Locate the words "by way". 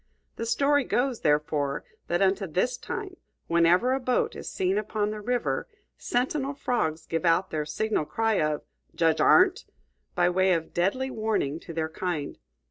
10.15-10.53